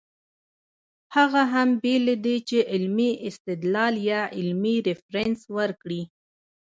هغه 1.15 1.41
هم 1.53 1.69
بې 1.81 1.95
له 2.07 2.15
دې 2.25 2.37
چې 2.49 2.57
علمي 2.71 3.11
استدلال 3.29 3.93
يا 4.11 4.21
علمي 4.37 4.75
ريفرنس 4.87 5.39
ورکړي 5.57 6.01